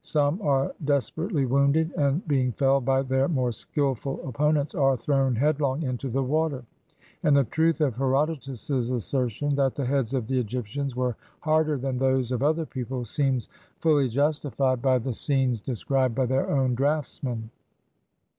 Some 0.03 0.41
are 0.41 0.73
desperately 0.83 1.45
wounded, 1.45 1.91
and, 1.95 2.27
being 2.27 2.53
felled 2.53 2.83
by 2.85 3.03
their 3.03 3.27
more 3.27 3.51
skillful 3.51 4.27
opponents, 4.27 4.73
are 4.73 4.97
throvm 4.97 5.37
headlong 5.37 5.83
into 5.83 6.09
the 6.09 6.23
water; 6.23 6.65
and 7.21 7.37
the 7.37 7.43
truth 7.43 7.81
of 7.81 7.95
Herodotus's 7.97 8.89
assertion, 8.89 9.55
that 9.57 9.75
the 9.75 9.85
heads 9.85 10.15
of 10.15 10.25
the 10.25 10.43
Eg}'ptians 10.43 10.95
were 10.95 11.17
harder 11.41 11.77
than 11.77 11.99
those 11.99 12.31
of 12.31 12.41
other 12.41 12.65
people, 12.65 13.05
seems 13.05 13.47
fully 13.77 14.09
jus 14.09 14.39
tified 14.39 14.81
by 14.81 14.97
the 14.97 15.13
scenes 15.13 15.61
described 15.61 16.15
by 16.15 16.25
their 16.25 16.49
own 16.49 16.73
draftsmen. 16.73 17.51